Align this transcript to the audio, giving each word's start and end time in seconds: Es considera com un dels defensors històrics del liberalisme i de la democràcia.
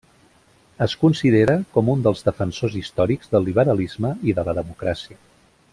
Es 0.85 0.95
considera 1.01 1.57
com 1.75 1.91
un 1.95 2.01
dels 2.07 2.25
defensors 2.31 2.79
històrics 2.81 3.33
del 3.35 3.47
liberalisme 3.51 4.15
i 4.31 4.39
de 4.41 4.47
la 4.49 4.57
democràcia. 4.63 5.21